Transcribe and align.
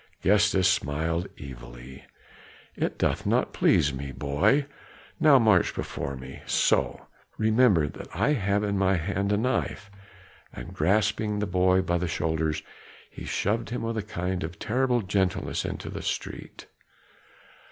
Gestas 0.23 0.67
smiled 0.67 1.27
evilly. 1.39 2.05
"It 2.75 2.97
doth 2.97 3.27
not 3.27 3.53
please 3.53 3.93
me, 3.93 4.11
boy. 4.11 4.65
Now 5.19 5.37
march 5.37 5.75
before 5.75 6.15
me 6.15 6.41
so. 6.47 7.05
Remember 7.37 7.87
that 7.87 8.07
I 8.15 8.33
have 8.33 8.63
in 8.63 8.79
my 8.79 8.95
hand 8.95 9.31
a 9.31 9.37
knife." 9.37 9.91
And 10.53 10.73
grasping 10.73 11.37
the 11.37 11.45
boy 11.45 11.83
by 11.83 11.99
the 11.99 12.07
shoulders, 12.07 12.63
he 13.11 13.25
shoved 13.25 13.69
him 13.69 13.83
with 13.83 13.95
a 13.99 14.01
kind 14.01 14.43
of 14.43 14.57
terrible 14.57 15.03
gentleness 15.03 15.65
into 15.65 15.91
the 15.91 16.01
street. 16.01 16.65